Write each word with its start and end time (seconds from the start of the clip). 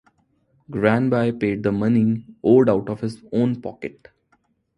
Granby 0.71 1.31
paid 1.33 1.61
the 1.61 1.71
money 1.71 2.25
owed 2.43 2.71
out 2.71 2.89
of 2.89 3.01
his 3.01 3.21
own 3.31 3.61
pocket. 3.61 4.07